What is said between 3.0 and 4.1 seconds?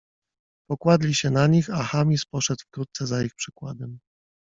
za ich przykładem.